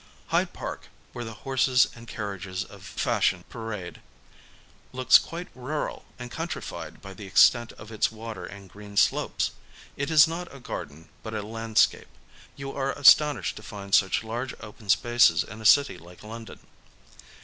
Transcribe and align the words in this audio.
Hyde 0.29 0.51
Park, 0.51 0.87
where 1.13 1.23
the 1.23 1.35
horses 1.45 1.85
and 1.93 2.07
carriages 2.07 2.63
of 2.63 2.81
fashioa 2.81 3.43
parade, 3.49 4.01
looks 4.93 5.19
quite 5.19 5.47
rural 5.53 6.05
and 6.17 6.31
countrified 6.31 7.03
by 7.03 7.13
the 7.13 7.27
extent 7.27 7.71
of 7.73 7.91
its 7.91 8.11
water 8.11 8.43
and 8.43 8.67
green 8.67 8.97
slopes. 8.97 9.51
It 9.95 10.09
is 10.09 10.27
not 10.27 10.51
a 10.51 10.59
garden, 10.59 11.09
but 11.21 11.35
a 11.35 11.43
land 11.43 11.77
scape. 11.77 12.09
You 12.55 12.73
are 12.75 12.93
astonished 12.93 13.57
to 13.57 13.61
find 13.61 13.93
such 13.93 14.23
lai^ge 14.23 14.55
open 14.59 14.89
spaces 14.89 15.43
in 15.43 15.61
a 15.61 15.65
city 15.65 15.99
like 15.99 16.23
London. 16.23 16.61